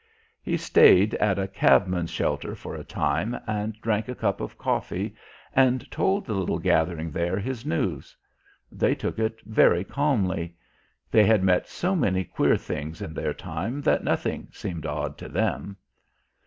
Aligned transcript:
He 0.41 0.57
stayed 0.57 1.13
at 1.13 1.37
a 1.37 1.47
cabman's 1.47 2.09
shelter 2.09 2.55
for 2.55 2.73
a 2.73 2.83
time 2.83 3.37
and 3.45 3.79
drank 3.83 4.07
a 4.07 4.15
cup 4.15 4.41
of 4.41 4.57
coffee 4.57 5.13
and 5.55 5.91
told 5.91 6.25
the 6.25 6.33
little 6.33 6.57
gathering 6.57 7.11
there 7.11 7.37
his 7.37 7.67
news. 7.67 8.17
They 8.71 8.95
took 8.95 9.19
it 9.19 9.41
very 9.45 9.83
calmly. 9.83 10.55
They 11.11 11.23
had 11.27 11.43
met 11.43 11.67
so 11.67 11.95
many 11.95 12.23
queer 12.23 12.57
things 12.57 12.99
in 13.03 13.13
their 13.13 13.35
time 13.35 13.79
that 13.81 14.03
nothing 14.03 14.47
seemed 14.51 14.87
odd 14.87 15.19
to 15.19 15.29
them. 15.29 15.77